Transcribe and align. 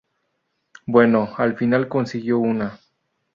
Bueno, 0.87 1.29
al 1.37 1.55
final 1.57 1.87
consiguió 1.87 2.39
una. 2.39 2.79